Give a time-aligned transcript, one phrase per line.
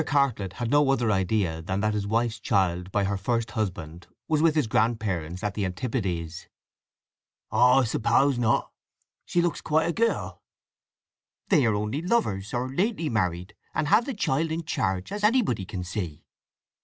[0.03, 4.41] Cartlett had no other idea than that his wife's child by her first husband was
[4.41, 6.47] with his grandparents at the Antipodes.
[7.51, 8.71] "Oh I suppose not.
[9.25, 10.41] She looks quite a girl."
[11.49, 15.65] "They are only lovers, or lately married, and have the child in charge, as anybody
[15.65, 16.25] can see."